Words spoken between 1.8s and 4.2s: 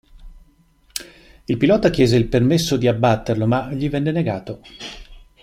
chiese il permesso di abbatterlo, ma gli venne